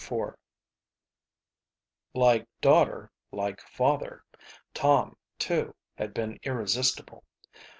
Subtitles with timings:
[0.03, 0.33] IV
[2.15, 4.23] Like daughter like father.
[4.73, 7.23] Tom, too, had been irresistible.